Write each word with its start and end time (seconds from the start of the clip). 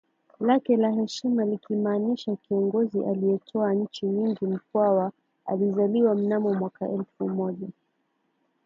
lake 0.39 0.77
la 0.77 0.89
heshima 0.91 1.45
likimaanisha 1.45 2.35
kiongozi 2.35 3.05
aliyetwaa 3.05 3.73
nchi 3.73 4.05
nyingiMkwawa 4.05 5.11
alizaliwa 5.45 6.15
mnamo 6.15 6.53
mwaka 6.53 6.89
elfu 6.89 7.29
moja 7.29 7.67